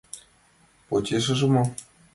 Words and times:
—Почешыже 0.87 1.47
мо? 1.53 1.63